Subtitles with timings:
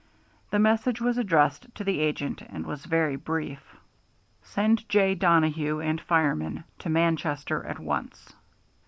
[0.49, 3.75] The message was addressed to the agent, and was very brief:
[4.41, 5.13] Send J.
[5.13, 8.33] Donohue and fireman to Manchester at once.